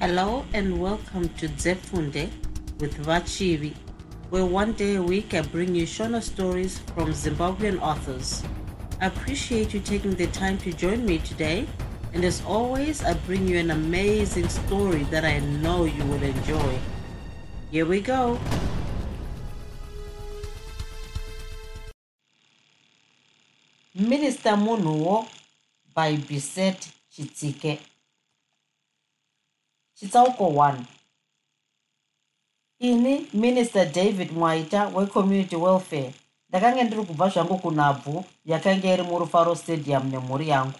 [0.00, 2.30] Hello and welcome to Zefunde
[2.78, 3.74] with Vachivi,
[4.30, 8.42] where one day a week I bring you Shona stories from Zimbabwean authors.
[9.02, 11.66] I appreciate you taking the time to join me today,
[12.14, 16.78] and as always, I bring you an amazing story that I know you will enjoy.
[17.70, 18.40] Here we go.
[23.94, 25.28] Minister Munhuwo
[25.92, 27.89] by Bisette Chitsike.
[30.00, 30.74] Chitsauko 1
[32.78, 36.14] ini minister david mwaita wecommunity welfare.
[36.48, 40.78] Ndakanga ndiri kubva zvangu kunhabvu yakanga iri murufaro stadium nemhuri yangu.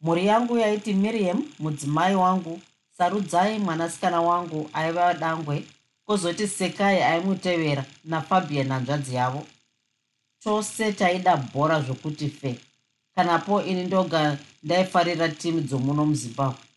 [0.00, 2.60] Mhuri yangu yaiti miriam mudzimai wangu
[2.98, 5.64] sarudzai mwanasikana wangu aiva dangwe
[6.04, 9.46] kwozoti sekai aimutevera nafabian hanzvadzi yavo.
[10.44, 12.60] Chose taida bhora zvokuti fe.
[13.14, 16.67] Kanapo ini ndoga ndaifarira timu dzomuno muzimbabwe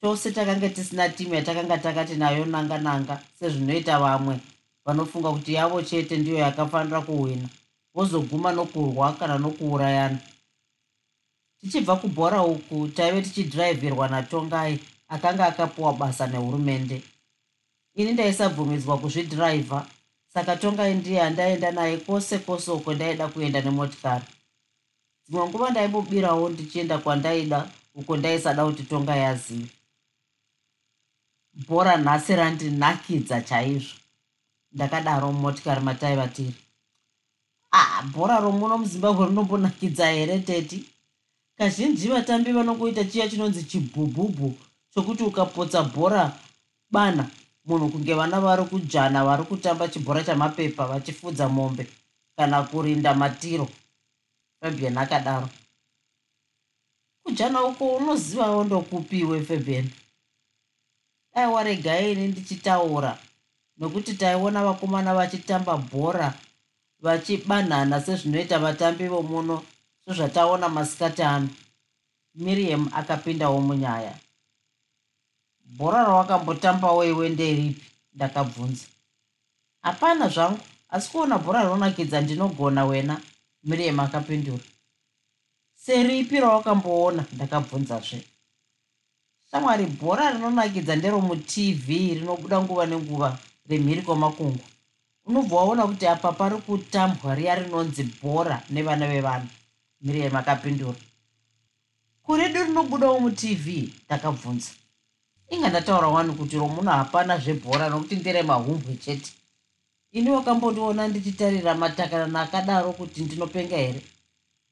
[0.00, 4.40] tose takanga tisina timu yatakanga takati nayo nanga nanga sezvinoita vamwe.
[4.84, 7.48] Vanofunga kuti yavo chete ndiyo yakafanira kuhwina
[7.94, 10.18] vozoguma nokurwa kana nokuurayana.
[11.60, 17.02] Tichibva kubhora uku taive tichidhiraivhirwa natongai akanga akapiwa basa nehurumende.
[17.94, 19.86] Ini ndaisabvumidzwa kuzvidhiraivha
[20.34, 24.24] saka tongai ndiye andaenda naye kwose kwose uko ndaida kuenda nemotikari.
[25.28, 29.75] Dzimwe nguva ndaimbobirawo ndichienda kwandaida uko ndaisada kuti tongai azive
[31.66, 33.94] bhora nhasi randinakidza chaizvo.
[34.72, 36.54] Ndakadaro mumotikari mataiva tiri
[37.72, 40.84] ah bhora romuno muzimbabwe rinombonakidza here teti
[41.58, 44.54] kazhinji vatambi vanongoita chiya chinonzi chibhubhubhu
[44.94, 46.32] chokuti ukapotsa bhora
[46.90, 47.30] bana
[47.64, 51.86] munhu kunge vana vari kujana vari kutamba chibhora chamapepa vachifudza mombe
[52.36, 53.68] kana kurinda matiro.
[54.60, 55.48] Fabian akadaro.
[57.22, 59.90] Kujana uko unozivawo ndokupiwe fabian
[61.36, 63.18] aiwa regaini ndichitaura.
[63.78, 66.34] Nokuti taiona vakomana vachitamba bhora
[67.00, 69.62] vachibanhana sezvinoita vatambi vomuno
[70.04, 71.48] sezvataona masikati ano.
[72.34, 74.14] Miriam akapindawo munyaya.
[75.76, 77.84] Bhora rawakambotambawo iwe nderipi?
[78.14, 78.86] Ndakabvunza.
[79.82, 80.58] Hapana zvangu
[80.88, 83.20] asi kuona bhora rinonakidza ndinogona wena
[83.64, 84.64] miriam akapindura.
[85.74, 87.24] Seripi rawakamboona?
[87.32, 88.24] Ndakabvunzazve
[89.56, 94.64] shamwari bhora rinonakidza nderomutv rinobuda nguva nenguva remhiri kwamakungu
[95.26, 99.48] unobva waona kuti apa pari kutambwa riya rinonzi bhora nevana vevanhu
[100.00, 100.98] miriam akapindura
[102.22, 103.66] kuredu rinobudawo mutv
[104.04, 104.70] ndakabvunza
[105.48, 109.32] inga ndataura wani kuti romuno hapana zvebhora nokuti nderemahumbwe chete.
[110.12, 114.02] Ini wakambondiona ndichitarira matakanana akadaro kuti ndinopenga here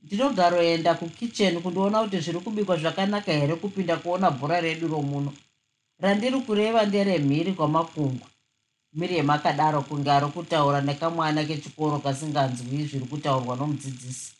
[0.04, 5.32] ndinogaroenda kukicheni kundiona kuti zviri kubikwa zvakanaka here kupinda kuona bhora redu romuno.
[6.00, 8.28] Randiri kureva nderemhiri kwamakungwa.
[8.93, 14.32] Miriam akadaro kunge ari kutaura nekamwana kechikoro kasinganzwi zviri kutaurwa nomudzidzisi.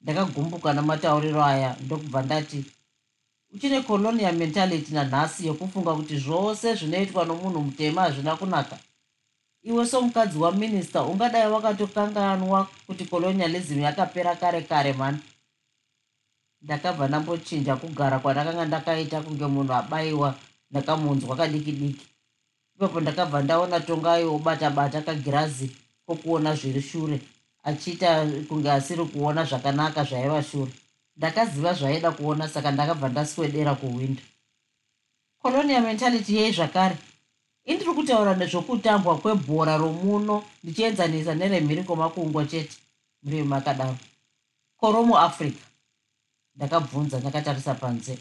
[0.00, 2.64] Ndakagumbuka namatauriro aya ndokubva ndati
[3.54, 8.78] uchine colonial mentality nanhasi yekufunga kuti zvose zvinoitwa nomunhu mutema hazvina kunaka
[9.62, 15.18] iwe somukadzi waminista ungadai wakatokanganwa kuti colonialism yakapera kare kare mani
[16.62, 20.34] ndakabva ndambochinja kugara kwandakanga ndakaita kunge munhu abayiwa
[20.70, 22.06] ndakamunzwa kadiki diki
[22.76, 25.70] ipapo ndakabva ndaona tongai obata bata kagirazi
[26.06, 27.20] kokuona zviri shure
[27.68, 30.72] achiita kunge asiri kuona zvakanaka zvaiva shure.
[31.16, 34.22] Ndakaziva zvaida kuona saka ndakabva ndaswedera kuwindo
[35.42, 36.96] colonial mentality yei zvakare
[37.68, 42.76] indiri kutaura nezvokutambwa kwebhora romuno ndichienzanisa neremhiri kwomakungwa chete
[43.22, 43.96] mirimu akadaro
[44.80, 45.64] koro muafrica
[46.56, 48.18] ndakabvunza ndakatarisa panze.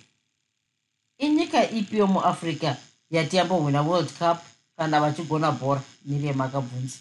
[1.18, 2.75] Inyika ipi yomuafrica
[3.09, 4.38] yati yambohwina world cup
[4.78, 5.81] kana vachigona bhora?
[6.06, 6.97] Miriam akabvunza.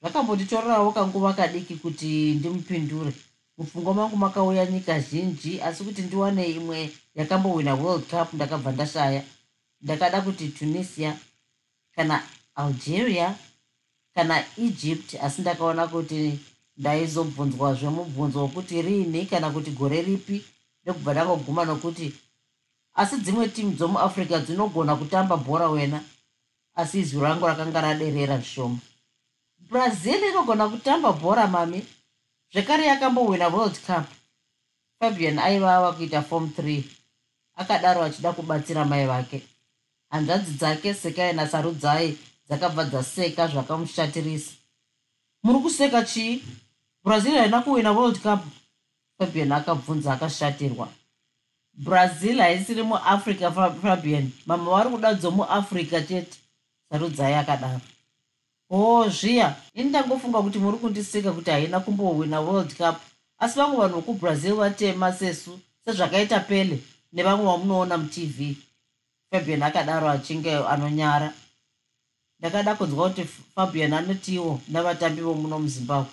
[0.00, 3.12] Zvakambonditorerawo kanguva kadiki kuti ndimupindure.
[3.58, 9.22] Mupfungwa mangu makauya nyika zhinji asi kuti ndiwane imwe yakambohwina world cup ndakabva ndashaya
[9.82, 11.18] ndakada kuti tunisia
[11.94, 12.22] kana
[12.54, 13.34] algeria
[14.14, 16.38] kana egypt asi ndakaona kuti
[16.76, 20.44] ndaizobvunzwazve mubvunzo wekuti riini kana kuti gore ripi
[20.82, 22.12] ndokubva ndangoguma nokuti
[22.94, 26.00] asi dzimwe timu dzomuafrica dzinogona kutamba bhora wena
[26.74, 28.78] asi izwi rangu rakanga raderera zvishoma.
[29.58, 31.86] Brazil inogona kutamba bhora mami.
[32.52, 34.06] Zvekare yakambohwina world cup.
[34.98, 36.82] Fabian aivava kuita form 3
[37.56, 39.42] akadaro achida kubatsira mai vake
[40.10, 42.18] hanzvadzi dzake sekai nasarudzai
[42.48, 44.52] dzakabva dzaseka zvakamushatirisa.
[45.42, 46.42] Muri kuseka chii?
[47.04, 48.40] Brazil haina kuwina world cup.
[49.18, 50.88] Fabian akabvunza akashatirwa.
[51.74, 53.50] Brazil haisiri muafrica
[53.82, 56.38] fabian mama vari kuda dzomuafrica chete.
[56.90, 57.80] Sarudzai akadaro.
[58.70, 62.96] Oh zviya ini ndangofunga kuti muri kundisika kuti haina kumbowina world cup.
[63.38, 66.78] Asi vamwe vanhu vokubrazil vatema sesu sezvakaita pele
[67.12, 68.56] nevamwe vamunoona mutv
[69.30, 71.32] fabian akadaro achinge anonyara.
[72.38, 76.12] Ndakada kunzwa kuti fabian anotiwo navatambi vomuno muzimbabwe.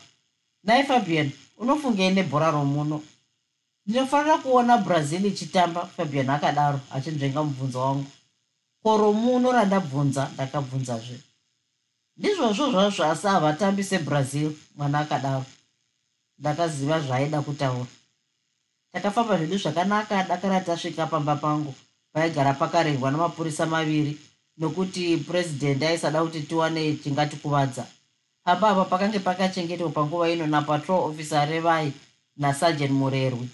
[0.64, 3.04] Nai fabian unofungei nebhora romuno.
[3.86, 8.06] Ndinofanira kuona brazil ichitamba fabian akadaro achinzvenga mubvunzo wangu.
[8.84, 11.20] Ko romuno randabvunza ndakabvunzazve.
[12.18, 15.46] Ndizvozvo zvazvo asi havatambi sebrazil mwana akadaro.
[16.40, 17.86] Ndakaziva zvaaida kutaura.
[18.92, 21.74] Takafamba zvedu zvakanaka dakara tasvika pamba pangu
[22.14, 24.18] paigara pakarehwa namapurisa maviri
[24.58, 27.86] nokuti purezidendi aisada kuti tiwane chingatikuvadza
[28.46, 31.94] apa apa pakange pakachengetwa panguva ino napatrol officer revai
[32.38, 33.48] nasajen murerwi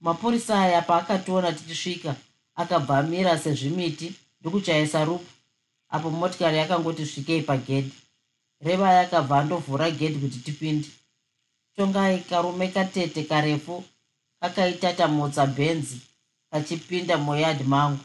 [0.00, 2.14] mapurisa aya paakationa tichisvika
[2.54, 5.30] akabva amira sezvimiti ndokuchayisa rupu
[5.88, 7.92] apo motikari yakangoti svikei pagedhi
[8.60, 10.88] revai akabva andovhura gedhi kuti tipinde.
[11.76, 13.84] Tongai karume katete karefu
[14.40, 16.00] kakaitatamutsa bhenzi
[16.52, 17.98] kachipinda muyadhi mangu.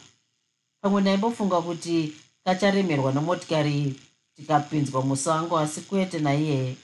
[0.82, 2.14] Pamwe ndaimbofunga kuti
[2.44, 3.96] kacharemerwa nemotikari iyi.
[4.36, 6.76] Tikapinzwa musango asi kwete naiyeye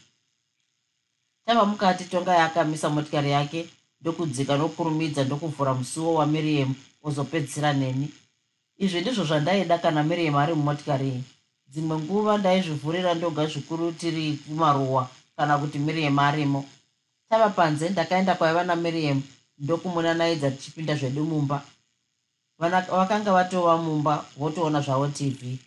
[1.46, 3.70] tava mukati tongai akamisa motikari yake
[4.02, 8.08] ndokudzika nokurumidza ndokuvhura musuwo wamiriam ozopedzisira neni.
[8.78, 11.24] Izvi ndizvo zvandaida kana miriam ari mumotikari iyi.
[11.68, 16.66] Dzimwe nguva ndaizvivhurira ndoga zvikuru tiri kumaruwa kana kuti miriam arimo.
[17.30, 19.22] Tava panze ndakaenda kwaiva namiriam
[19.64, 21.58] ndokumunanaidza tichipinda zvedu mumba.
[22.60, 25.58] Vakanga vatova mumba votoona zvavo tv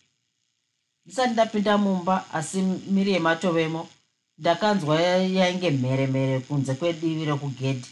[1.04, 3.88] ndisati ndapinda mumba asi miriam atovemo
[4.38, 5.00] ndakanzwa
[5.38, 7.90] yainge mheremhere kunze kwedivi rekugedhi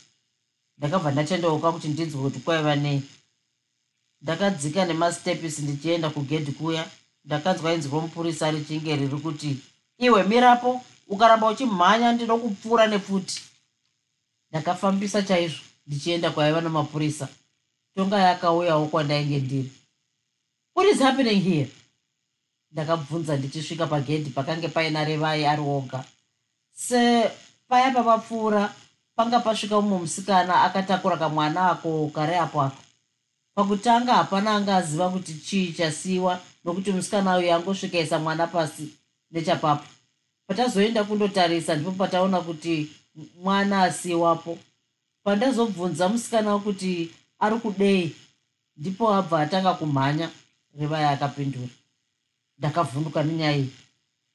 [0.78, 3.02] ndakabva ndatendeuka kuti ndinzwe kuti kwaiva nei.
[4.22, 6.84] Ndakadzika nemastepisi ndichienda kugedhi kuya.
[7.24, 9.50] Ndakanzwa inzwi romupurisa richinge riri kuti
[9.98, 10.70] iwe mirapo
[11.08, 13.42] ukaramba uchimhanya ndinokupfuura nepfuti.
[14.50, 17.28] Ndakafambisa chaizvo ndichienda kwaiva namapurisa.
[17.96, 19.72] Tonga yakauyawo kwandainge ndiri
[20.74, 21.70] what is happening here?
[22.72, 26.04] Ndakabvunza ndichisvika pagedhi pakange paina revai ari oga.
[26.72, 27.30] Se
[27.68, 28.74] paya pavapfuura
[29.16, 32.82] panga pasvika mumwe musikana akatakura kamwana ako kare apo ako.
[33.54, 38.88] Pakutanga hapana anga aziva kuti chii chasiyiwa nokuti musikana uyu angosvikaisa mwana pasi
[39.30, 39.84] nechapapo.
[40.46, 42.90] Patazoenda kundotarisa ndipo pataona kuti
[43.42, 44.58] mwana asiyiwapo
[45.24, 48.16] pandazobvunza musikana kuti ari kudei
[48.76, 50.30] ndipo abva atanga kumhanya
[50.78, 51.72] revaya akapindura.
[52.58, 53.72] Ndakavhunduka nenyaya iyi.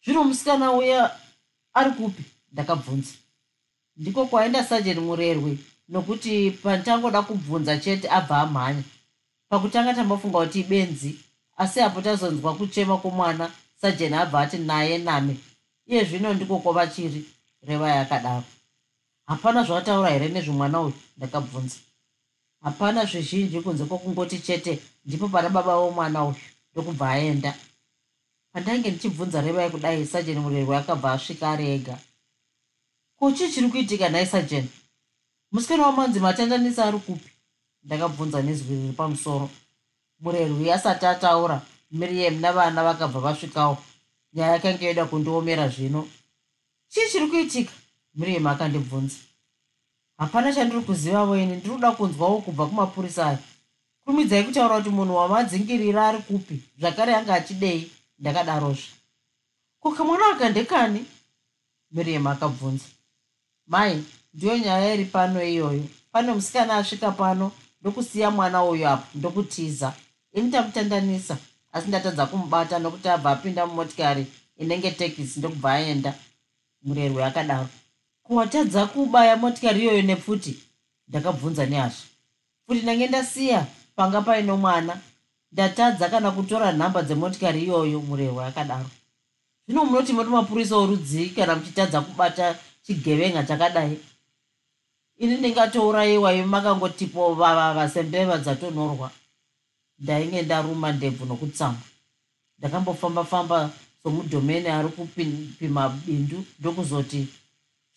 [0.03, 1.11] Zvino musikana uya
[1.73, 2.23] ari kupi?
[2.51, 3.13] Ndakabvunza.
[3.97, 5.57] Ndiko kwaenda sajeni murerwe
[5.89, 8.83] nokuti pandangoda kubvunza chete abva amhanya.
[9.49, 11.15] Pakutanga tambofunga kuti ibenzi
[11.57, 13.51] asi apo tazonzwa kuchema kwomwana
[13.81, 15.37] sajeni abva ati naye name.
[15.85, 17.25] Iye zvino ndiko kwava chiri
[17.61, 18.43] revaya akadaro
[19.29, 20.93] hapana zvataura here nezvemwana uyu?
[21.17, 21.75] Ndakabvunza.
[22.61, 26.35] Hapana zvizhinji kunze kwokungoti chete ndipo pana baba vomwana uyu
[26.71, 27.55] ndokubva aenda.
[28.51, 31.97] Pandainge ndichibvunza revai kudai sajeni murerwe akabva asvika ari ega.
[33.19, 34.69] Ko chii chiri kuitika nhai sajeni
[35.51, 37.29] musikana wamanzi matandanisa ari kupi?
[37.83, 39.49] Ndakabvunza nezwi riri pamusoro.
[40.19, 41.61] Murerwi asati ataura
[41.91, 43.77] miriam navana vakabva vasvikawo.
[44.33, 46.07] Nyaya yakanga yoda kundiomera zvino.
[46.89, 47.71] Chii chiri kuitika?
[48.15, 49.28] Miriam akandibvunza
[50.19, 53.39] hapana chandiri kuzivawo ini ndiri kuda kunzwawo kubva kumapurisa aya.
[54.03, 56.59] Kurumidzai kutaura kuti munhu wamadzingirira ari kupi?
[56.79, 57.91] Zvakare anga achidei?
[58.19, 58.93] Ndakadarozve.
[59.79, 61.05] Kukamwana aka ndekani?
[61.91, 62.85] Miriam akabvunza.
[63.67, 65.83] Mai ndiyo nyaya iri pano iyoyo.
[66.11, 69.93] Pane musikana asvika pano ndokusiya mwana uyu apo ndokutiza.
[70.33, 71.37] Ini tamutandanisa
[71.71, 74.25] asi ndatadza kumubata nokuti abva apinda mumotikari
[74.57, 76.13] inenge tekisi ndokubva aenda.
[76.83, 77.67] Murerwe akadaro
[78.29, 80.53] kuwatadza kubaya motikari iyoyo nepfuti
[81.07, 82.05] ndakabvunza nehasha
[82.65, 84.93] futi ndange ndasiya panga paino mwana
[85.51, 88.89] ndatadza kana kutora nhamba dzemotikari iyoyo murerwe akadaro
[89.65, 93.97] zvino munoti moti mapurisa orudzii kana muchitadza kubata chigevenga chakadai?
[95.17, 99.11] Ini ndingatourayiwa imi makangotipo vavava sembeva dzatonhorwa.
[99.99, 101.81] Ndainge ndaruma ndebvu nokutsamwa
[102.59, 103.69] ndakambofamba-famba
[104.03, 107.27] somudhomeni ari kupima bindu ndokuzoti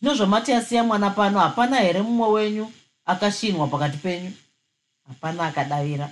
[0.02, 2.72] zvino zvamati asiya mwana pano hapana here mumwe wenyu
[3.04, 4.32] akashinwa pakati penyu?
[5.08, 6.10] Hapana akadavira.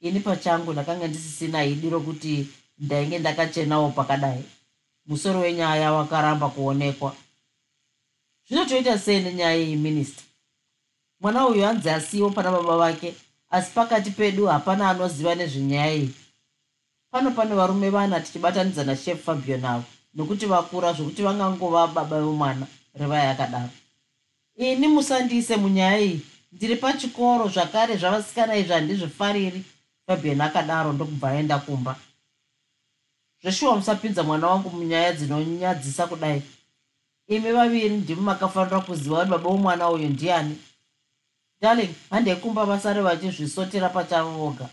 [0.00, 4.44] Ini pachangu ndakanga ndisisina idi rokuti ndainge ndakachenawo pakadai.
[5.06, 7.16] Musoro wenyaya wakaramba kuonekwa.
[8.48, 10.22] Zvinotoita sei nenyaya iyi minista
[11.20, 13.14] mwana uyu hanzi asiwo pana baba vake
[13.50, 16.14] asi pakati pedu hapana anoziva nezvenyaya iyi.
[17.10, 23.26] Pano pane varume vana tichibatanidza nashef fabio navo nokuti vakura zvokuti vangangova baba vemwana revai
[23.26, 23.70] akadaro
[24.56, 26.20] ini musandiise munyaya iyi.
[26.52, 29.64] Ndiri pachikoro zvakare zvavasikana izvi handizvifariri.
[30.06, 31.96] Fabian akadaro ndokubva aenda kumba.
[33.42, 36.42] Zveshuwa musapinza mwana wangu munyaya dzinonyadzisa kudai.
[37.28, 40.58] Imi vaviri ndimi makafanira kuziva kuti baba womwana uyu ndiani.
[41.60, 44.68] Darling handei kumba vasare vachizvisotera pachavo voga.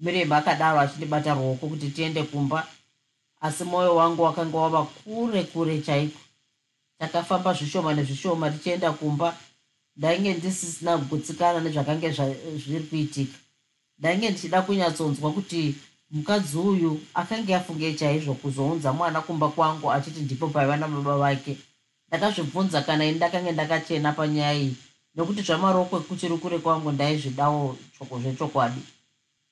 [0.00, 2.66] Mirembe akadaro achindibata ruoko kuti tiende kumba.
[3.40, 6.25] Asi mwoyo wangu wakanga wava kure kure chaiko
[6.98, 9.36] takafamba zvishoma nezvishoma tichienda kumba.
[9.96, 12.10] Ndainge ndisisina kugutsikana nezvakange
[12.56, 13.38] zviri kuitika.
[13.98, 15.74] Ndainge ndichida kunyatsonzwa kuti
[16.10, 21.56] mukadzi uyu akange afunge chaizvo kuzounza mwana kumba kwangu achiti ndipo paiva nababa vake.
[22.08, 24.76] Ndakazvibvunza kana ini ndakange ndakachena panyaya iyi
[25.14, 28.80] nokuti zvamarokwe kuchiri kure kwangu ndaizvidawo choko zvechokwadi.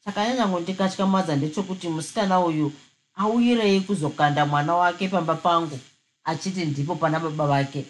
[0.04, 2.72] Chakanyanyangondikatyamadza ndechokuti musikana uyu
[3.14, 5.78] auyirei kuzokanda mwana wake pamba pangu
[6.24, 7.84] achiti ndipo pana baba vake.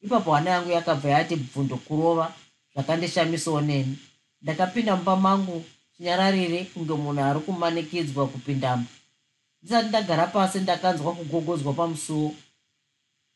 [0.00, 2.34] Ipapo hana yangu yakabva yati bvundo kurova
[2.74, 3.98] zvakandishamisawo neni.
[4.42, 5.64] Ndakapinda mumba mangu
[5.96, 8.86] chinyararire kunge munhu ari kumanikidzwa kupindamo
[9.62, 12.34] ndisati ndagara pasi ndakanzwa kugogodzwa pamusuwo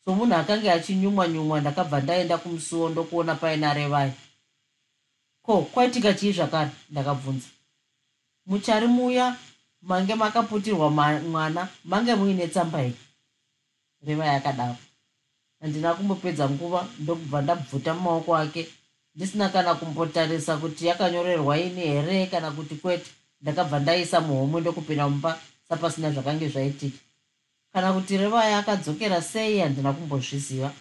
[0.05, 4.13] somunhu akanga achinyumwa nyumwa ndakabva ndaenda kumusuwo ndokuona paina revai
[5.43, 6.71] ko kwaitika chii zvakare?
[6.91, 7.49] Ndakabvunza.
[8.47, 9.37] Muchari muya
[9.83, 12.95] mange makaputirwa mwana mange muine tsamba here
[14.07, 14.77] revai akadaro
[15.61, 18.63] handina kumbopedza nguva ndokubva ndabvuta mumaoko ake
[19.15, 23.11] ndisina kana kumbotarisa kuti yakanyorerwa ini here kana kuti kwete.
[23.41, 26.99] Ndakabva ndaisa muhomwe ndokupinda mumba sapasina zvakange zvaitika.
[27.73, 30.73] Kana kuti revaya akadzokera sei handina kumbozviziva.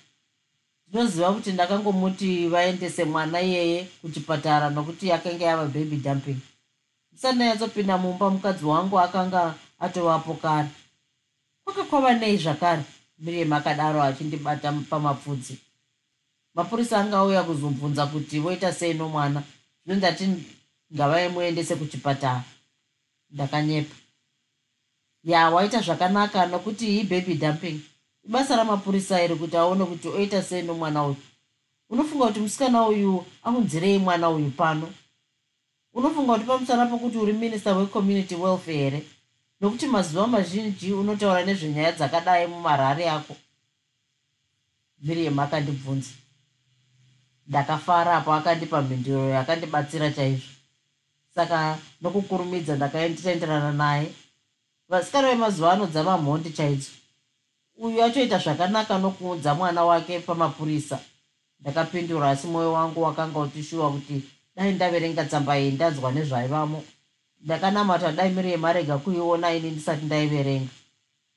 [0.88, 6.40] Ndinoziva kuti ndakangomuti vaendese mwana iyeye kuchipatara nokuti akanga yava baby dumping.
[7.12, 10.70] Ndisati ndanyatsopinda mumba mukadzi wangu akanga atovapo kare.
[11.64, 12.84] Kwaka kwava nei zvakare
[13.22, 15.58] miriam akadaro achindibata pamapfudzi.
[16.56, 19.44] Mapurisa angauya kuzobvunza kuti voita sei nomwana.
[19.86, 20.28] Zvino ndati
[20.94, 22.44] ngavaimuendese kuchipatara.
[23.32, 23.96] Ndakanyepa.
[25.24, 27.80] Ya waita zvakanaka nokuti ibaby dumping
[28.26, 31.16] ibasa ramapurisa iri kuti aone kuti oita sei nomwana uyu.
[31.90, 34.94] Unofunga kuti musikana uyu aunzirei mwana uyu pano?
[35.94, 39.04] Unofunga kuti pamusana pokuti uri minista wecommunity welfare here
[39.62, 43.36] nokuti mazuva mazhinji unotaura nezvenyaya dzakadai mumarari ako.
[45.02, 46.10] Miriam akandibvunza
[47.48, 50.52] ndakafara apo akandipa mhinduro yakandibatsira chaizvo.
[51.36, 54.14] Saka nokukurumidza ndakaenditenderana naye.
[54.90, 56.90] Vasikana vemazuva ano dzava mhondi chaidzo.
[57.78, 61.00] Uyu achoita zvakanaka nokuudza mwana wake pamapurisa.
[61.60, 64.24] Ndakapindura asi mwoyo wangu wakanga uchishuva kuti
[64.56, 66.84] dai ndaverenga tsamba iyi ndanzwa nezvaivamo
[67.44, 70.70] ndakanamata dai mirema arega kuiona ini ndisati ndaiverenga.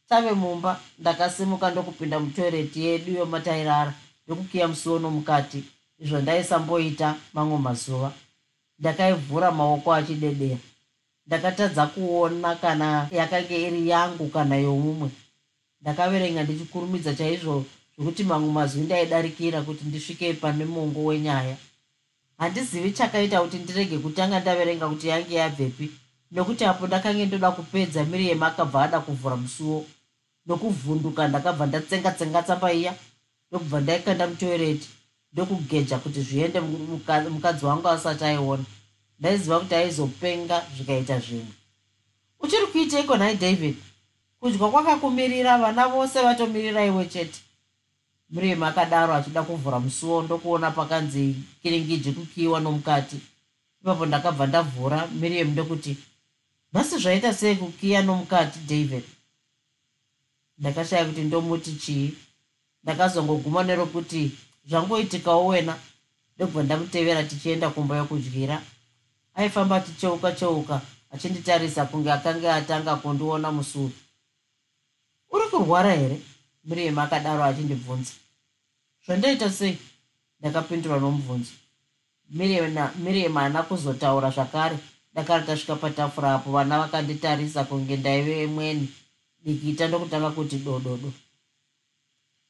[0.09, 3.95] Tave mumba ndakasimuka ndokupinda mutoireti yedu yomatairara
[4.27, 5.65] ndokukiya musuwo nomukati
[5.99, 8.13] izvo ndaisamboita mamwe mazuva.
[8.79, 10.59] Ndakaivhura maoko achidedera
[11.27, 15.11] ndakatadza kuona kana yakanga iri yangu kana yomumwe.
[15.81, 17.65] Ndakaverenga ndichikurumidza chaizvo
[17.97, 21.57] zvokuti mamwe mazwi ndaidarikira kuti ndisvike pane mongo wenyaya
[22.39, 25.91] handizivi chakaita kuti ndirege kutanga ndaverenga kuti yange yabvepi
[26.33, 29.87] nokuti apo ndakange ndoda kupedza miriam akabva ada kuvhura musuwo
[30.47, 32.93] nokuvhunduka ndakabva ndatsenga tsenga tsamba iya
[33.49, 34.89] ndokubva ndaikanda mutoireti
[35.35, 36.61] ndokugeja kuti zviende
[37.31, 38.65] mukadzi wangu asati aiona.
[39.21, 41.55] Ndaiziva kuti aizopenga zvikaita zvimwe.
[42.41, 43.77] Uchiri kuiteiko nhai david?
[44.41, 47.41] Kudya kwakakumirira vana vose vatomirira iwe chete
[48.31, 53.17] miriam akadaro achida kuvhura musuwo ndokuona pakanzi kiringiji kukiyiwa nomukati.
[53.83, 55.97] Ipapo ndakabva ndavhura miriam ndokuti
[56.73, 59.05] nhasi zvaita sei kukiya nomukati david?
[60.59, 62.15] Ndakashaya kuti ndomuti chii?
[62.83, 64.33] Ndakazongoguma nerokuti
[64.69, 65.79] zvangoitikawo wena
[66.37, 68.63] ndobva ndamutevera tichienda kumba yokudyira.
[69.35, 73.93] Aifamba ticheuka cheuka achinditarisa kunge akanga atanga kundiona musuru
[75.31, 76.21] uri kurwara here
[76.65, 78.13] miriam akadaro achindibvunza.
[79.07, 79.79] Zvandaita sei?
[80.41, 81.53] Ndakapindura nomubvunzo.
[82.31, 84.79] Miriam haana kuzotaura zvakare.
[85.13, 88.89] Ndakati tasvika patafura apo vana vakanditarisa kunge ndaive mweni
[89.45, 91.13] dikita ndokutanga kuti dododo.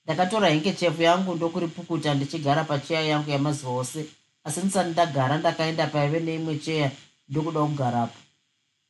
[0.04, 4.06] Ndakatora hengechefu yangu ndokuripukuta ndichigara pacheya yangu yamazuva ose.
[4.44, 6.90] Asi ndisati ndagara ndakaenda paive neimwe cheya
[7.28, 8.18] ndokuda kugarapo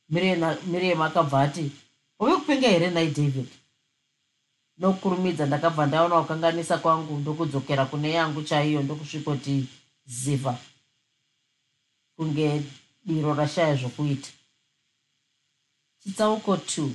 [0.09, 1.71] miriam akabva ati
[2.19, 3.47] uve kupenga here nai david
[4.77, 9.67] nokurumidza ndakabva ndaona kukanganisa kwangu ndokudzokera kune yangu chaiyo ndokusvikoti
[10.05, 10.57] ziva
[12.15, 12.63] kunge
[13.05, 14.29] diro rashaya zvokuita.
[16.03, 16.89] Chitsauko 2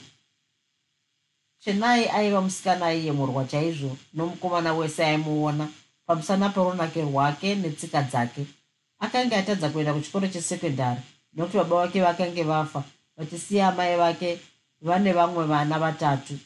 [1.58, 5.68] chenai aiva musikana aiyemurwa chaizvo nomukomana wese aimuona
[6.06, 8.46] pamusana perunake rwake netsika dzake.
[8.98, 11.00] Akanga atadza kuenda kuchikoro chesekondari
[11.32, 12.84] nokuti baba vake vakange vafa
[13.16, 14.40] vachisiya amai vake
[14.80, 16.38] vane vamwe vana vatatu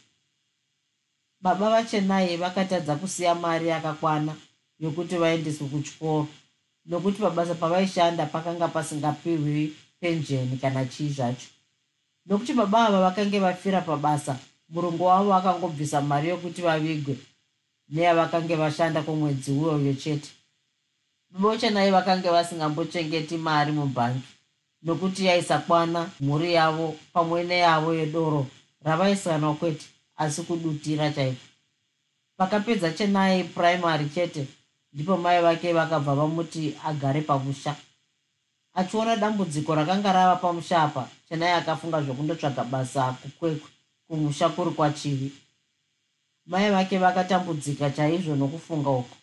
[1.44, 4.32] baba vachenai vakatadza kusiya mari yakakwana
[4.80, 6.26] yokuti vaendeswe kuchikoro.
[6.86, 11.48] Nokuti pabasa pavaishanda pakanga pasingapiwi penjeni kana chii zvacho.
[12.26, 14.36] Nokuti baba ava vakange vafira pabasa
[14.68, 17.16] murungu wavo akangobvisa mari yokuti vavigwe
[17.88, 20.30] neyavakange vashanda kwemwedzi uyoyo chete.
[21.30, 24.22] Vochenai vakange vasingambochengeti mari mubhangi
[24.82, 28.46] nokuti yaisakwana mhuri yavo pamwe neyavo yedoro
[28.84, 31.46] ravaisanwa kwete asi kudutira chaiko?
[32.38, 34.46] Vakapedza chenai puraimary chete
[34.92, 37.76] ndipo mai vake vakabva vamuti agare pamusha.
[38.74, 43.68] Achiona dambudziko rakanga rava pamusha apa chenai akafunga zvokundotsvaga basa kukwekwe
[44.08, 45.32] kumusha kuri kwachivi
[46.46, 49.16] mai vake vakatambudzika chaizvo nokufunga uko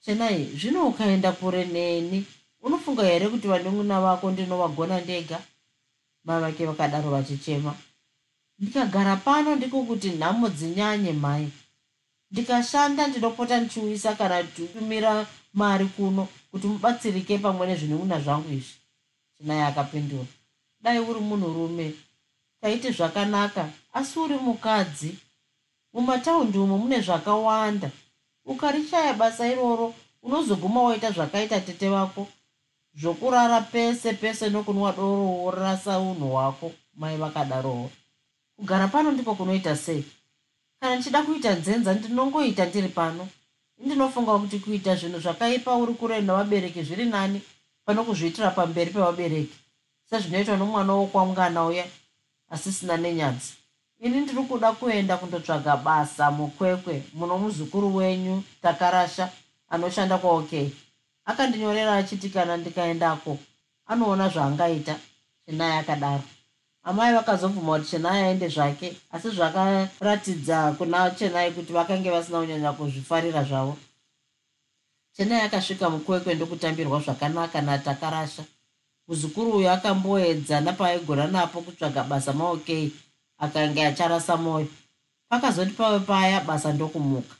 [0.00, 2.26] chenai zvino ukaenda kure neni
[2.62, 5.38] unofunga here kuti vanun'una vako ndinovagona ndega?
[6.24, 7.74] Mai vake vakadaro vachichema
[8.62, 11.48] ndikagara pano ndiko kuti nhamo dzinyanye mai.
[12.30, 18.74] Ndikashanda ndinopota ndichiuyisa kana titumira mari kuno kuti mubatsirike pamwe nezvinun'una zvangu izvi.
[19.34, 20.30] Chenai akapindura.
[20.80, 21.94] Dai uri munhurume
[22.60, 25.10] taiti zvakanaka asi uri mukadzi.
[25.92, 27.90] Mumataundi umo mune zvakawanda.
[28.44, 32.26] Ukarishaya basa iroro unozoguma waita zvakaita tete vako
[32.94, 37.90] zvokurara pese pese nokunwa doro worasa unhu hwako mai vakadarowo
[38.62, 40.04] kugara pano ndipo kunoita sei?
[40.80, 43.28] Kana ndichida kuita nzenza ndinongoita ndiri pano.
[43.82, 47.42] Indinofunga kuti kuita zvinhu zvakaipa uri kure navabereki zviri nani
[47.84, 49.56] pano kuzviitira pamberi pevabereki.
[50.10, 51.86] Sezvinoitwa nomwana wokwamngana uya
[52.50, 53.52] asisina nenyadzi
[54.00, 59.30] ini ndiri kuda kuenda kundotsvaga basa mukwekwe muno muzukuru wenyu takarasha
[59.68, 60.52] anoshanda kwaok
[61.24, 63.38] akandinyorera achiti kana ndikaendako
[63.86, 64.94] anoona zvaangaita
[65.46, 66.22] chenai akadaro
[66.84, 73.44] amai vakazobvuma kuti chenai aende zvake asi zvakaratidza kuna chenai kuti vakange vasina kunyanya kuzvifarira
[73.44, 73.76] zvavo.
[75.16, 78.44] Chenai akasvika mukwekwe ndokutambirwa zvakanaka natakarasha.
[79.08, 82.68] Muzukuru uyu akamboedza napaaigona napo kutsvaga basa maok
[83.38, 84.68] akanga acharasa mwoyo
[85.28, 87.34] pakazoti pave paya basa ndokumuka.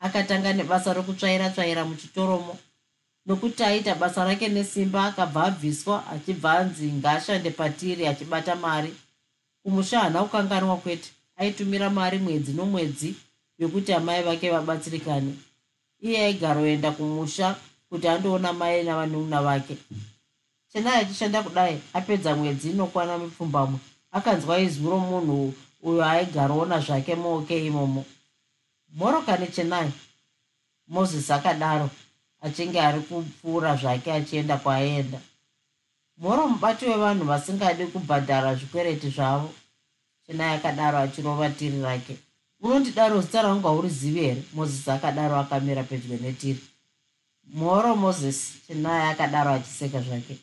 [0.00, 2.58] Akatanga nebasa rokutsvaira tsvaira muchitoromo
[3.28, 8.94] nokuti aita basa rake nesimba akabva abviswa achibva anzi ngaashande patiri achibata mari.
[9.62, 11.10] Kumusha hana kukanganwa kwete.
[11.36, 13.14] Aitumira mari mwedzi nomwedzi
[13.58, 15.34] yokuti amai vake vabatsirikane.
[16.00, 17.56] Iye aigaroenda kumusha
[17.88, 19.76] kuti andoona mai navanun'una vake.
[20.72, 23.78] Chenai achishanda kudai apedza mwedzi inokwana mipfumbamwe.
[24.12, 28.04] Akanzwa izwi romunhu uyo aigaroona zvake mooke imomo.
[28.94, 29.90] Morokani chenai
[30.88, 31.90] moses akadaro
[32.40, 35.20] achinge ari kupfuura zvake achienda kwaaienda
[36.18, 39.50] moro mubati wevanhu vasingadi kubhadhara zvikwereti zvavo.
[40.26, 42.16] Chenai akadaro achirova tiri rake.
[42.60, 44.42] Unondidaro zita rangu haurizivi here?
[44.54, 46.60] Mozisi akadaro akamira pedyo netiri.
[47.54, 50.38] Moro moses chenai akadaro achiseka zvake.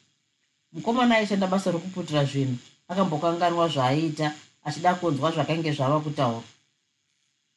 [0.73, 2.57] Mukomana aishanda basa rokuputira zvinhu.
[2.87, 6.43] Akambokanganwa zvaaiita achida kunzwa zvakange zvava kutaura.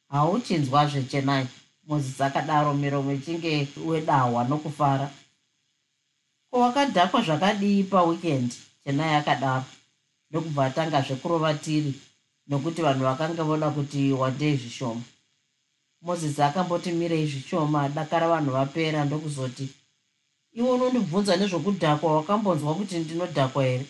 [0.09, 1.47] Hauchinzwazve chenai
[1.89, 5.09] mozisi akadaro miromo ichinge wedahwa nokufara.
[6.51, 9.65] Ko wakadhakwa zvakadii pawikendi chenai akadaro
[10.29, 11.93] ndokubva atanga zvekurova tiri
[12.47, 15.01] nokuti vanhu vakanga voda kuti wandei zvishoma.
[16.01, 19.69] Mozisi akamboti mirei zvishoma dakara vanhu vapera ndokuzoti
[20.57, 23.85] iwe unondibvunza nezvokudhakwa wakambonzwa kuti ndinodhakwa here?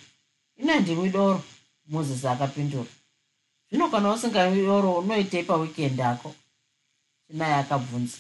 [0.58, 1.42] Ina ndimi doro
[1.88, 2.92] mozisi akapindura.
[3.70, 6.36] Zvino kana usingavi doro unoitei pawikendi ako
[7.30, 8.18] chinai akabvunza.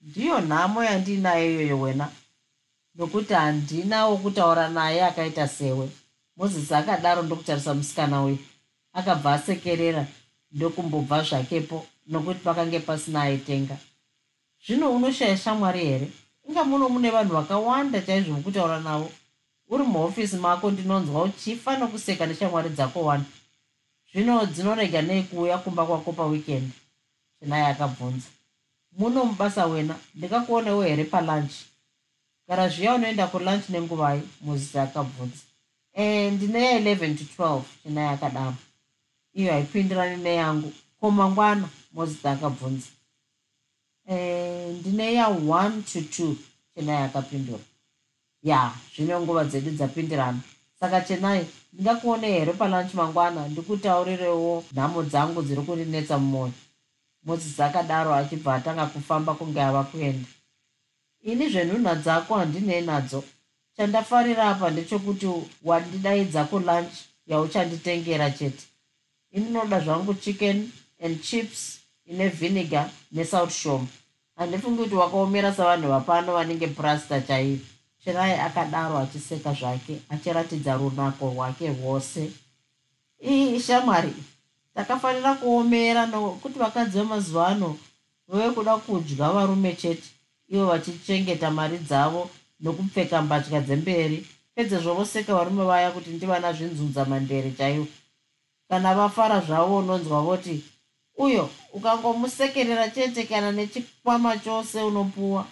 [0.00, 2.08] Ndiyo nhamo yandiinayo iyoyo wena
[2.94, 5.88] nokuti handina wokutaura naye akaita sewe.
[6.36, 8.38] Mozisi akadaro ndokutarisa musikana uyu
[8.92, 10.06] akabva asekerera
[10.52, 13.76] ndokumbobva zvakepo nokuti pakange pasina aitenga.
[14.66, 16.08] Zvino unoshaya shamwari here?
[16.48, 19.10] Inga muno mune vanhu vakawanda chaizvo vokutaura navo.
[19.68, 23.24] Uri muhofisi mako ndinonzwa uchifa nokuseka neshamwari dzako wani.
[24.12, 26.72] Zvino dzinorega nei kuuya kumba kwako pawikendi
[27.40, 28.28] chinai akabvunza
[28.98, 31.66] muno mubasa wena ndikakuonewo here palunchi
[32.48, 35.42] gara zviya unoenda kulunch nenguvai mozisi akabvunza.
[35.92, 38.54] E ndine ya11 to 12 chinai akadaro
[39.34, 40.72] iyo haipindirani neyangu.
[41.00, 42.86] Ko mangwana mozisi akabvunza.
[44.08, 46.34] E ndine ya1 to 2
[46.74, 47.64] chinai akapindura
[48.42, 50.40] ya zvine nguva dzedu dzapindirana.
[50.80, 53.48] Saka chenai ndingakuonei here palunch mangwana?
[53.48, 56.52] Ndikutaurirewo nhamo dzangu dziri kundinetsa mumwoyo
[57.26, 60.28] mozisi akadaro achibva atanga kufamba kunge ava kuenda.
[61.22, 63.24] Ini zvenhunha dzako handinei nadzo.
[63.76, 65.28] Chandafarira apa ndechekuti
[65.64, 66.94] wandidaidza kulunch
[67.26, 68.64] yauchanditengera chete.
[69.32, 73.88] Ininoda zvangu chicken and chips ine vhiniga nesouth shome
[74.36, 77.64] handifungi kuti wakaomera savanhu vapano vanenge prasta chaivo
[78.04, 82.32] chirai akadaro achiseka zvake achiratidza runako rwake rwose.
[83.28, 84.14] Ii shamwari
[84.76, 87.78] takafanira kuomera nokuti vakadzi vemazuva ano
[88.28, 90.08] vove kuda kudya varume chete.
[90.48, 94.26] Ivo vachichengeta mari dzavo nokupfeka mbatya dzemberi.
[94.54, 97.86] Pedzezvo voseka varume vaya kuti ndivana zvinzunza mandere chaivo
[98.68, 100.64] kana vafara zvavo unonzwa voti
[101.16, 105.46] uyo ukangomusekerera chete kana nechikwama chose unopuwa.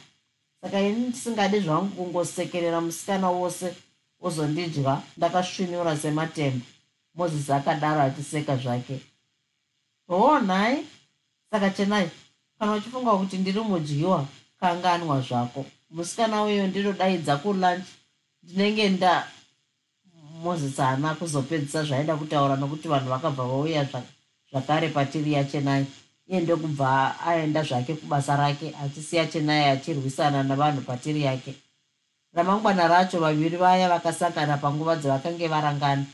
[0.60, 3.74] Saka ini ndisingadi zvangu kungosekerera musikana wose
[4.20, 6.66] wozondidya ndakasvinura sematemba.
[7.14, 9.00] Mozisi akadaro achiseka zvake
[10.08, 10.84] hoo nhai
[11.50, 12.10] saka chenai
[12.58, 14.26] kana uchifunga kuti ndiri mudyiwa
[14.60, 15.64] kanganwa zvako.
[15.90, 17.86] Musikana weyo ndinodaidza kulunch
[18.42, 19.26] ndinenge nda
[20.42, 23.88] mozisi haana kuzopedzisa zvaaida kutaura nokuti vanhu vakabva vauya
[24.50, 25.86] zvakare patiri yachenai
[26.28, 31.54] iye ndokubva aenda zvake kubasa rake achisiya chenai achirwisana navanhu patiri yake.
[32.34, 36.04] Ramangwana racho vaviri vaya vakasangana panguva dzavakange varangana.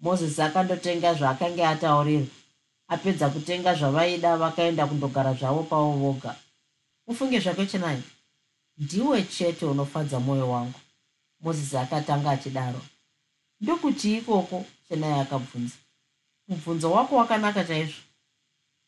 [0.00, 2.37] Mozisi akandotenga zvaakange ataurirwa
[2.88, 6.36] apedza kutenga zvavaida vakaenda kundogara zvavo pavo voga.
[7.06, 8.02] Ufunge zvake chenai
[8.78, 10.80] ndiwe chete unofadza mwoyo wangu.
[11.40, 12.80] Mozisi akatanga achidaro.
[13.60, 15.76] Ndokuti ikoko chenai akabvunza.
[16.48, 18.02] Mubvunzo wako wakanaka chaizvo.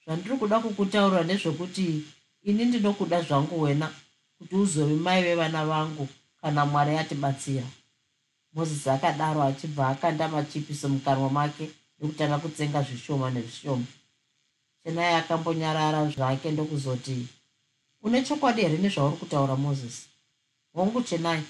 [0.05, 2.05] Zvandiri kuda kukutaura ndezvekuti
[2.43, 3.93] ini ndinokuda zvangu wena
[4.39, 6.09] kuti uzove mai vevana vangu
[6.41, 7.67] kana mwari atibatsira.
[8.53, 13.85] Mozisi akadaro achibva akanda machipiso mukanwa make ndokutanga kutsenga zvishoma nezvishoma.
[14.85, 17.29] Chenai akambonyarara zvake ndokuzoti
[18.03, 18.79] une chokwadi here?
[18.79, 20.09] nezvauri kutaura mozisi
[20.73, 21.43] hongu chenai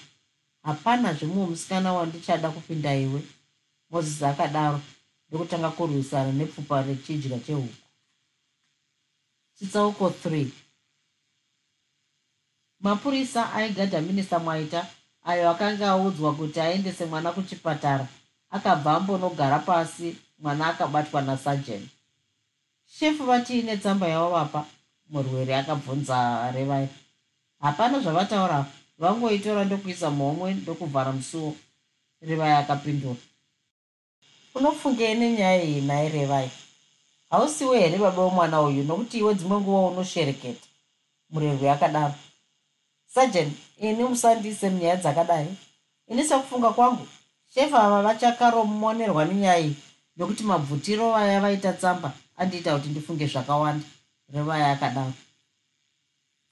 [0.63, 3.21] hapana zvemumwe musikana wandichada kupinda iwe
[3.89, 4.81] mozisi akadaro
[5.29, 7.75] ndokutanga kurwisana nepfupa rechidya chehuku.
[9.55, 10.47] Chitsauko 3
[12.79, 14.87] mapurisa aigadha minista mwaita
[15.23, 18.07] ayo akanga audzwa kuti aendese mwana kuchipatara
[18.49, 21.87] akabva ambonogara pasi mwana akabatwa nasajen
[22.99, 24.65] shefu vatiine tsamba yavavapa
[25.09, 26.87] murwere akabvunza revai.
[27.59, 28.65] Hapana zvavataura
[28.99, 31.55] vangoitora ndokuisa muhomwe ndokuvhara musuwo
[32.21, 33.19] revai akapindura.
[34.55, 36.51] Unofungei nenyaya iyi nhai revai?
[37.29, 40.67] Hausiwo here baba womwana uyu nokuti iwe dzimwe nguva unoshereketa?
[41.29, 42.13] Murerwi akadaro.
[43.07, 45.55] Sajen ini musandiise munyaya dzakadai.
[46.07, 47.07] Ini sekufunga kwangu.
[47.53, 49.75] Shefu ava vachakaromonerwa nenyaya iyi
[50.21, 53.85] nokuti mabvutiro vaya vaita tsamba andiita kuti ndifunge zvakawanda
[54.33, 55.13] revaya akadaro.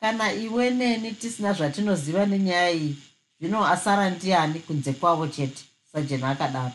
[0.01, 2.95] Kana iwe neni tisina zvatinoziva nenyaya iyi
[3.39, 6.71] zvino asara ndiani kunze kwavo chete sajen akadaro?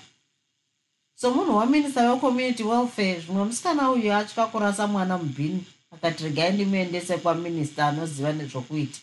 [1.15, 7.87] Somunhu waminista wecommunity welfare zvimwe musikana uyu atya kurasa mwana mubhini akati regai ndimuendese kwaminista
[7.87, 9.01] anoziva nezvokuita.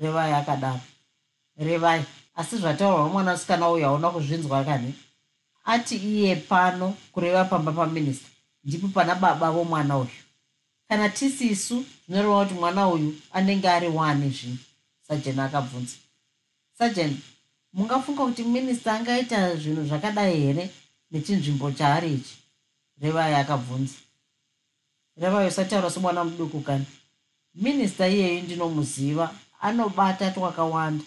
[0.00, 0.80] Revai akadaro.
[1.56, 4.94] Revai asi zvataurwa nomwana musikana uyu hauna kuzvinzwa kani
[5.66, 8.28] ati iye pano kureva pamba paminista
[8.64, 10.10] ndipo pana baba vomwana uyu.
[10.88, 14.58] Kana tisisu zvinoreva kuti mwana uyu anenge ari wani zvino?
[15.08, 15.96] Sajen akabvunza.
[16.78, 17.18] Sajen
[17.72, 20.70] mungafunga kuti minista angaita zvinhu zvakadai here
[21.10, 22.36] nechinzvimbo chaari ichi?
[23.00, 23.94] Revai akabvunza.
[25.16, 26.86] Revai usataura semwana muduku kani?
[27.54, 31.04] Minista iyeyu ndinomuziva anobata twakawanda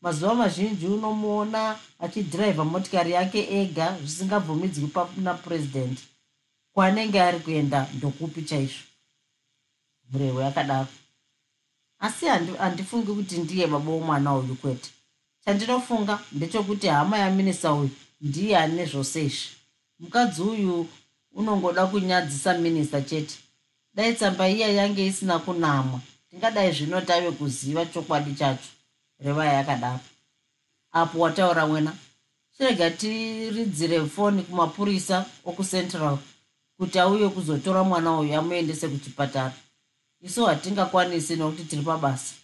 [0.00, 6.02] mazuva mazhinji unomuona achidhiraivha motikari yake ega zvisingabvumidzwi napurezidendi
[6.72, 8.84] kwaanenge ari kuenda ndokupi chaizvo?
[10.10, 10.88] Murehwe akadaro.
[11.98, 12.26] Asi
[12.58, 14.90] handifungi kuti ndiye baba womwana uyu kwete.
[15.44, 19.48] Chandinofunga ndechekuti hama yaminista uyu ndiye ane zvose izvi.
[19.98, 20.88] Mukadzi uyu
[21.32, 23.34] unongoda kunyadzisa minista chete.
[23.94, 26.00] Dai tsamba iya yange isina kunamwa.
[26.30, 28.75] Tingadai zvino tave kuziva chokwadi chacho
[29.20, 30.00] reva yakadaro
[30.92, 31.92] apo wataura mwena.
[32.56, 36.18] Chirega tiridzire foni kumapurisa okucentral
[36.78, 39.52] kuti auye kuzotora mwana uyu amuendese kuchipatara.
[40.20, 42.34] Isu hatingakwanisi nokuti tiri pabasa.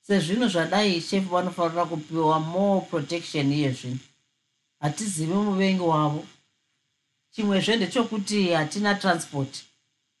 [0.00, 3.98] Sezvino zvadai shefu vanofanira kupiwa more protection iye zvino
[4.80, 6.24] hatizivi muvengi wavo.
[7.30, 9.64] Chimwezve ndechokuti hatina transport.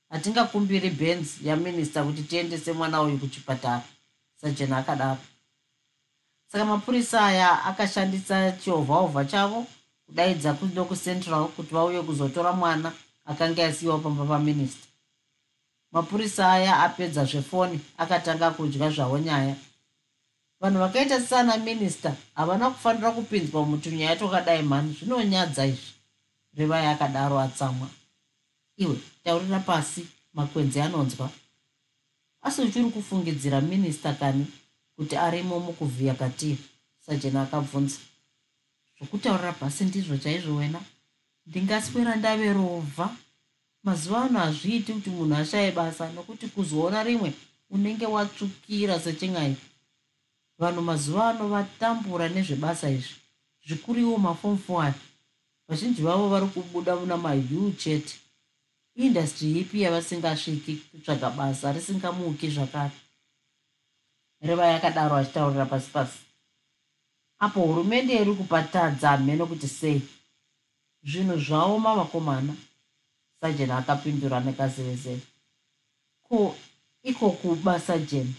[0.08, 3.82] Hatingakumbiri benz yaminista kuti tiendese mwana uyu kuchipatara.
[4.36, 5.18] Sajeni akadaro
[6.52, 9.66] saka mapurisa aya akashandisa chiovhaovha chavo
[10.06, 12.92] kudaidza kuno kucentral kuti vauye kuzotora mwana
[13.24, 14.90] akanga asiyiwa pamba paminista
[15.92, 19.56] mapurisa aya apedza zvefoni akatanga kudya zvavo nyaya.
[20.60, 25.92] Vanhu vakaita sana minista havana kufanira kupinzwa mutunyaya tokadai mhani zvinonyadza izvi.
[26.56, 27.88] Revai akadaro atsamwa.
[28.76, 31.30] Iwe taurira pasi makwenzi anonzwa.
[32.42, 34.46] Asi uchiri kufungidzira minista kani
[35.00, 36.58] kuti arimo mukuvhiya katiri.
[37.06, 37.98] Sajena akabvunza
[38.96, 40.80] zvokutaurira pasi ndizvo chaizvo wena?
[41.46, 43.16] Ndingaswera ndave rovha.
[43.82, 47.32] Mazuva ano hazviiti kuti munhu ashaye basa nokuti kuzoona rimwe
[47.70, 49.56] unenge watsvukira sechin'ai.
[50.58, 53.16] Vanhu mazuva ano vatambura nezvebasa izvi.
[53.66, 54.94] Zvikuru iwo mafom foaya
[55.68, 58.14] vazhinji vavo vari kubuda muna mahu chete
[58.96, 62.99] indastry ipi yavasingasviki kutsvaga basa risingamuki zvakare
[64.40, 66.18] reva yakadaro achitaurira pasi pasi.
[67.38, 70.02] Apo hurumende iri kupatadza mheno kuti sei?
[71.02, 72.54] Zvinhu zvaoma vakomana
[73.40, 75.22] sajeni akapindura nekazevezeve
[76.22, 76.56] ko
[77.02, 78.34] iko kubasa jeni?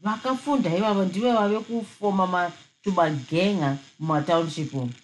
[0.00, 4.94] Vakafunda ivavo ndive vave kufoma matubagenga mumataundship umu.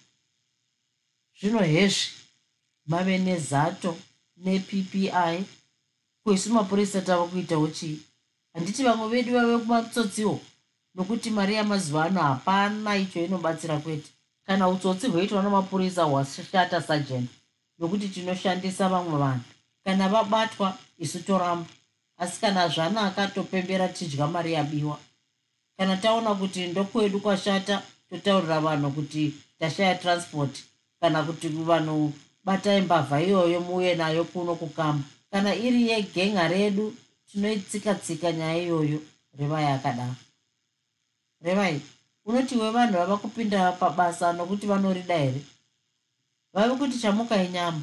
[1.39, 2.11] Zvino hezvi
[2.85, 3.97] mave nezato
[4.37, 5.11] neppi
[6.23, 7.99] kuisu mapurisa tava kuitawo chii
[8.53, 10.39] handiti vamwe vedu vave kumatsotsiwo
[10.95, 14.09] nokuti mari yamazuva ano hapana icho inobatsira kwete.
[14.45, 17.29] Kana utsotsi hwoitwa namapurisa hwashata sajent
[17.79, 19.43] nokuti tinoshandisa vamwe vanhu.
[19.83, 21.65] Kana vabatwa isu toramba.
[22.17, 24.99] Asi kana zvanaka topembera tidya mari yabiwa.
[25.77, 30.63] Kana taona kuti ndokwedu kwashata totaurira vanhu kuti tashaya transport
[30.99, 35.03] kana kuti vanhu batai mbavha iyoyo muuye nayo kuno kukamba.
[35.31, 36.93] Kana iri yegenga redu
[37.31, 38.99] tinoitsika-tsika nyaya iyoyo
[39.39, 40.15] revai akadaro
[41.41, 41.81] revai
[42.25, 45.41] unotiwe vanhu vava kupinda pabasa nokuti vanorida here?
[46.53, 47.81] Vave kuti chamukai nyama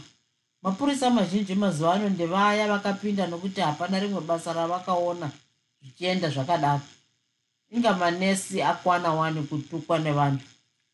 [0.63, 5.31] mapurisa mazhinji mazuva ano ndevaya vakapinda nokuti hapana rimwe basa ravakaona
[5.83, 6.81] zvichienda zvakadaro.
[7.71, 10.41] Inga manesi akwana wani kutukwa nevanhu.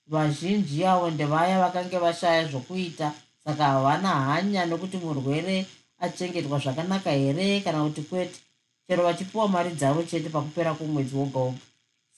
[0.07, 3.13] Vazhinji avo ndevaya vakange vashaya zvokuita
[3.45, 5.67] saka havana hanya nokuti murwere
[5.99, 8.44] achengetwa zvakanaka here kana kuti kwete
[8.87, 11.59] chero vachipiwa mari dzavo chete pakupera kwomwedzi woga woga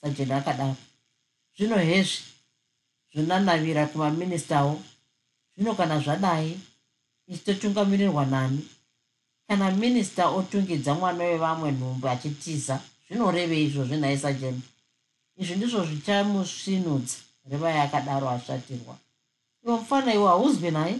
[0.01, 0.75] sajeni akadaro
[1.57, 2.23] zvino hezvi
[3.13, 4.81] zvonanavira kumaministawo
[5.55, 6.59] zvino kana zvadai
[7.27, 8.67] ichi totungamirirwa nani?
[9.47, 14.61] Kana minista otungidza mwana wevamwe nhumbi achitiza zvinorevei izvozvi nhai sajeni
[15.37, 17.17] izvi ndizvo zvichamusvinudza
[17.49, 18.95] revai akadaro ashatirwa.
[19.63, 20.99] Iwo mufana iwo hauzwi nai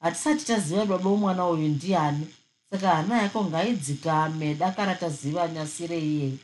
[0.00, 2.26] hatisati taziva baba womwana uyu ndiani
[2.70, 6.38] saka hana yako ngaidzikame dakara taziva nyasire iyei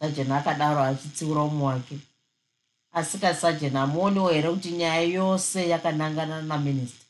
[0.00, 1.98] sajeni akadaro achitsiura umo wake.
[2.92, 7.04] Asika sajeni hamuoniwo here kuti nyaya yose yakanangana naminista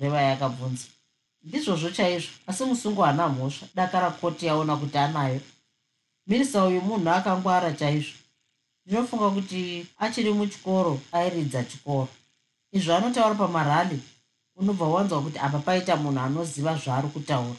[0.00, 0.86] reva yakabvunza.
[1.42, 3.66] Ndizvozvo chaizvo asi musungu hana mhosva.
[3.74, 5.40] Dakara koti yaona kuti anayo.
[6.26, 8.18] Minista uyu munhu akangwara chaizvo.
[8.86, 12.08] Ndinofunga kuti achiri muchikoro airidza chikoro.
[12.72, 14.00] Izvo anotaura pamarali
[14.56, 17.56] unobva wanzwa kuti apa paita munhu anoziva zvaari kutaura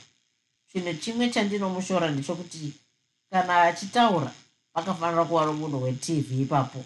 [0.76, 2.74] chinhu chimwe chandinomushora ndechokuti
[3.32, 4.32] kana achitaura
[4.74, 6.84] pakafanira kuva nomunhu wetv ipapo.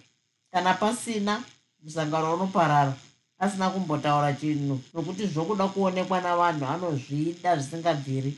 [0.51, 1.43] Kana pasina
[1.83, 2.93] musangano unoparara.
[3.39, 8.37] Asina kumbotaura chinhu nokuti zvokuda kuonekwa navanhu anozvida zvisingabviri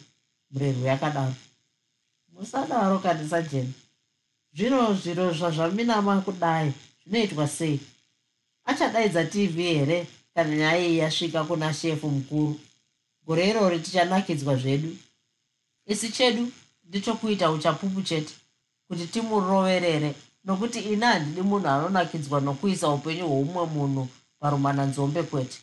[0.51, 1.35] murerwo yakadaro.
[2.33, 3.73] Musadaro kani sajeni
[4.55, 7.79] zvino zviro zvazvaminama kudai zvinoitwa sei?
[8.65, 12.59] Achadaidza tv here kana nyaya iyi yasvika kuna shefu mukuru?
[13.25, 14.95] Gore irori tichanakidzwa zvedu
[15.88, 16.52] isi chedu
[16.88, 18.34] ndichokuita uchapupu chete
[18.88, 20.15] kuti timuroverere.
[20.46, 24.08] Nokuti ina handidi munhu anonakidzwa nokuisa upenyu hwoumwe munhu
[24.39, 25.58] parumananzombe kwete.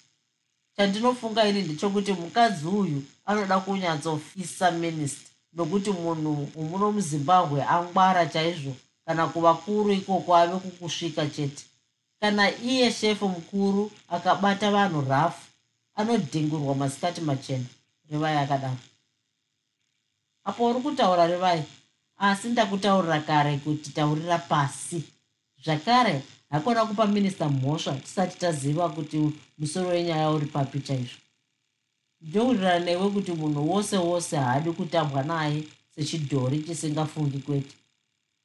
[0.77, 8.77] Chandinofunga ini ndechokuti mukadzi uyu anoda kunyatsofisa minista nokuti munhu umuno muzimbabwe angwara chaizvo
[9.07, 11.65] kana kuvakuru ikoko ave kukusvika chete.
[12.21, 15.47] Kana iye shefu mukuru akabata vanhu rafu
[15.95, 17.65] anodhingurwa masikati machena
[18.11, 18.77] revai akadaro
[20.49, 21.63] apo uri kutaura revai
[22.19, 25.03] asi ndakutaurira kare kuti taurira pasi.
[25.65, 31.19] Zvakare hakona kupa minista mhosva tisati taziva kuti musoro wenyaya uri papi chaizvo.
[32.21, 37.77] Ndinowirirana newe kuti munhu wose wose haadi kutambwa naye sechidhori chisingafungi kwete.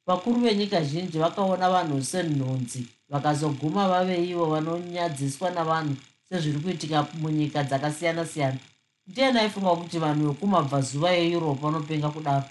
[0.06, 5.96] Vakuru venyika zhinji vakaona vanhu senhunzi vakazoguma vave ivo vanonyadziswa navanhu
[6.28, 8.58] sezviri kuitika munyika dzakasiyana siyana
[9.06, 12.44] ndiani aifunga kuti vanhu vekumabvazuva eeurope vanopenga kudaro.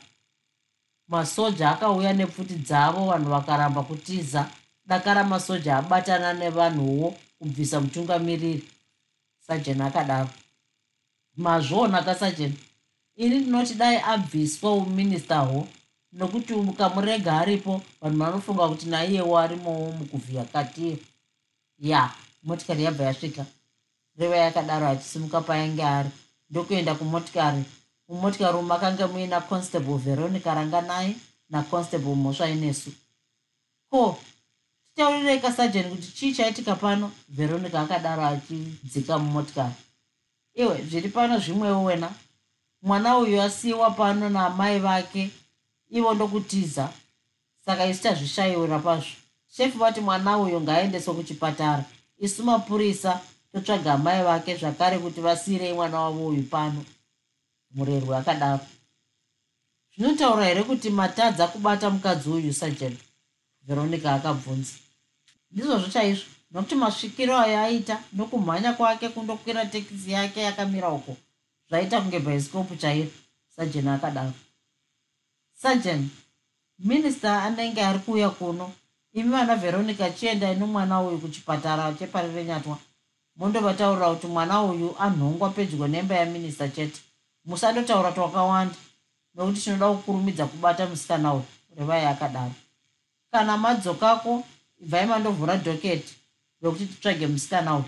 [1.08, 4.50] Masoja akauya nepfuti dzavo vanhu vakaramba kutiza.
[4.86, 8.64] Dakara masoja abatana nevanhuwo kubvisa mutungamiriri
[9.48, 10.30] sajeni akadaro.
[11.36, 12.58] Mazvona kasajeni
[13.16, 15.68] ini ndinoti dai abviswa uministaho
[16.12, 20.98] nokuti ukamurega aripo vanhu vanofunga kuti naiyewo arimowo mukuvhiya katiyo
[21.80, 22.12] ya
[22.44, 23.46] motikari yabva yasvika.
[24.18, 26.10] Reva yakadaro achisimuka painge ari
[26.54, 27.64] ndokuenda kumotikari.
[28.10, 31.16] Mumotikari umu makanga muina constable veronica ranganai
[31.50, 32.92] naconstable mhosva inesu.
[33.90, 34.20] Ko
[34.90, 37.12] titaurirei kasajeni kuti chii chaitika pano?
[37.30, 39.74] Veronica akadaro achidzika mumotikari.
[40.54, 42.12] Iwe zviri pano zvimwewo wena?
[42.82, 45.30] Mwana uyu asiyiwa pano naamai vake?
[45.90, 46.90] Ivo ndokutiza.
[47.66, 49.16] Saka isu tazvishayiwira pazvo.
[49.56, 51.84] Shefu vati mwana uyu ngaaendeswe kuchipatara.
[52.20, 53.22] Isu mapurisa
[53.54, 56.86] totsvaga amai vake zvakare kuti vasiyirei mwana wavo uyu pano
[57.76, 58.66] murerwi akadaro
[59.96, 62.98] zvinotaura here kuti matadza kubata mukadzi uyu sajeni
[63.68, 64.74] veronica akabvunza.
[65.52, 71.18] Ndizvozvo chaizvo nokuti masvikiro ayo aita nokumhanya kwake kundokwira tekisi yake yakamira uko
[71.70, 73.12] zvaita kunge bhaisikopu chairo
[73.56, 74.34] sajeni akadaro.
[75.54, 76.10] Sajeni
[76.80, 78.72] minista anenge ari kuuya kuno
[79.14, 82.78] imi vana veronica chiendai nomwana uyu kuchipatara cheparirenyatwa
[83.36, 87.02] mondovataurira kuti mwana uyu anhongwa pedyo nemba yaminista chete.
[87.46, 88.76] Musandotaura twakawanda
[89.36, 91.44] nokuti tinoda kukurumidza kubata musikana uyu
[91.78, 92.52] revai akadaro.
[93.32, 94.44] Kana madzokako
[94.82, 96.14] ibvai mandovhura dhoketi
[96.62, 97.86] rokuti titsvage musikana uyu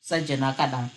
[0.00, 0.88] sajeni akadaro.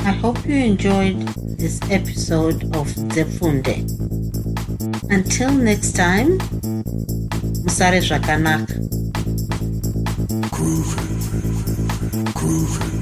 [0.00, 3.82] I hope you enjoyed this episode of Zefunde.
[5.10, 6.38] Until next time,
[7.64, 8.74] Musare Zvakanaka.
[10.54, 11.02] Groovy.
[12.38, 12.97] Groovy.